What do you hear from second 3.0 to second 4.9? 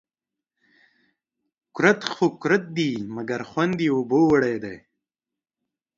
مگر خوند يې اوبو وړى دى